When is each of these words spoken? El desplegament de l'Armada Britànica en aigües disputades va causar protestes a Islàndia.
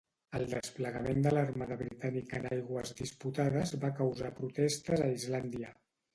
El 0.37 0.43
desplegament 0.51 1.19
de 1.27 1.33
l'Armada 1.37 1.77
Britànica 1.81 2.39
en 2.39 2.47
aigües 2.57 2.95
disputades 3.03 3.75
va 3.85 3.93
causar 4.01 4.35
protestes 4.43 5.07
a 5.11 5.13
Islàndia. 5.21 5.73